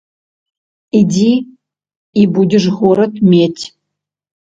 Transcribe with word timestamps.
Ідзі, 0.99 1.27
і 2.23 2.27
будзеш 2.41 2.65
горад 2.81 3.23
мець. 3.31 3.63